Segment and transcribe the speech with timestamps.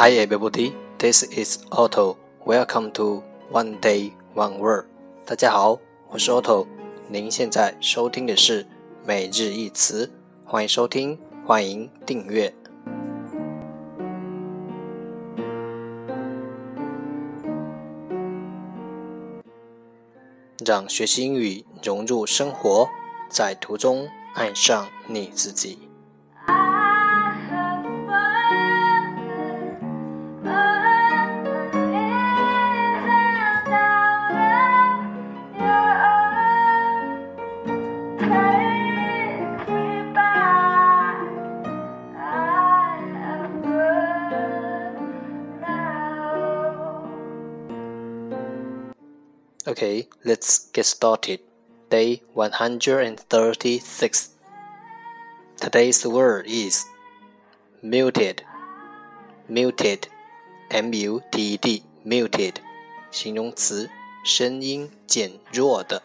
[0.00, 2.16] Hi everybody, this is Otto.
[2.46, 4.86] Welcome to One Day One Word.
[5.26, 5.78] 大家好，
[6.08, 6.66] 我是 Otto。
[7.06, 8.66] 您现在收听的是
[9.04, 10.10] 每日一词，
[10.46, 12.50] 欢迎收听，欢迎订阅。
[20.64, 22.88] 让学习英语融入生活，
[23.28, 25.89] 在途中爱上你自己。
[49.69, 51.39] Okay, let's get started.
[51.89, 54.29] Day 136.
[55.57, 56.85] Today's word is
[57.81, 58.43] muted.
[59.47, 60.07] Muted.
[60.71, 61.83] M U T E D.
[62.05, 62.55] Muted.
[63.11, 63.89] 形容词，
[64.25, 66.01] 声音减弱的。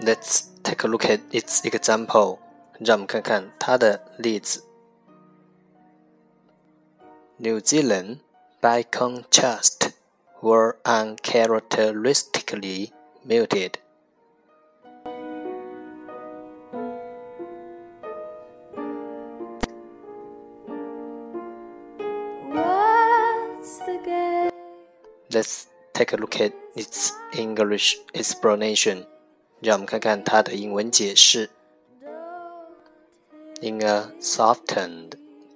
[0.00, 2.38] Let's take a look at its example.
[2.80, 4.64] 让我们看看它的例子。
[7.38, 8.20] New Zealand,
[8.60, 9.92] by contrast,
[10.40, 12.92] were uncharacteristically
[13.24, 13.78] muted.
[25.32, 29.06] Let's take a look at its English explanation.
[29.60, 31.48] 让我们看看它的英文解释。
[33.60, 35.12] In a softened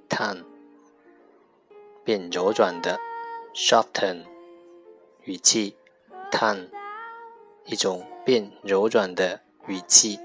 [0.08, 0.44] tone.
[2.03, 2.99] 变柔软的
[3.53, 4.23] shorten，
[5.23, 5.75] 语气
[6.31, 6.69] ，tone，
[7.65, 10.19] 一种变柔软的语气。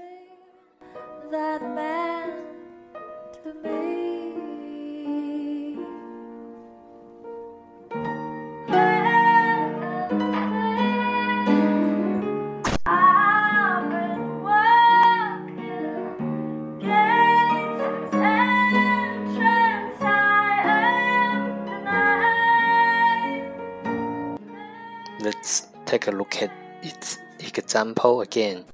[25.26, 26.50] Let's take a look at
[26.82, 28.64] its example again.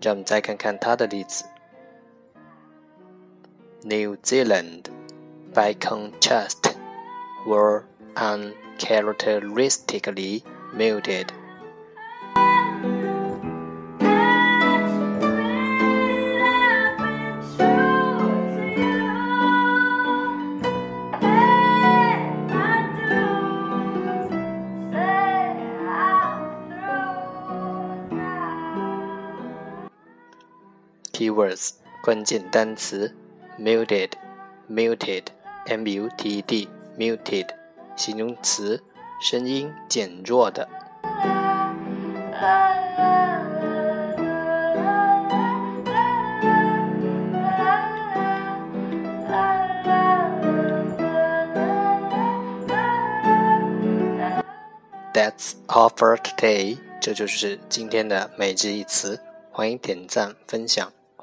[0.00, 1.44] 让我们再看看它的例子。
[3.82, 4.84] New Zealand,
[5.52, 6.74] by contrast,
[7.46, 7.84] were
[8.16, 10.42] uncharacteristically
[10.72, 11.30] muted.
[31.19, 31.71] Keywords
[32.01, 33.13] 关键单词
[33.59, 37.49] ：muted，muted，m u t e d，muted，
[37.97, 38.81] 形容词，
[39.21, 40.65] 声音减弱的。
[55.11, 56.77] That's all for today。
[57.01, 59.19] 这就是今天的每日一词。
[59.51, 60.89] 欢迎点赞分享。